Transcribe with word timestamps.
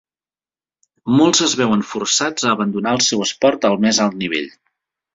Molts 1.19 1.43
es 1.49 1.53
veuen 1.61 1.85
forçats 1.91 2.49
a 2.49 2.57
abandonar 2.57 2.97
el 3.01 3.07
seu 3.13 3.25
esport 3.29 3.71
al 3.73 3.81
més 3.89 4.05
alt 4.09 4.21
nivell. 4.27 4.53